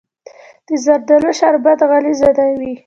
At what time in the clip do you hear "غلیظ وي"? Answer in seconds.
1.89-2.73